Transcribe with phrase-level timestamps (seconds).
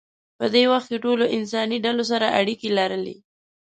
[0.37, 3.17] په دې وخت کې ټولو انساني ډلو سره اړیکې لرلې.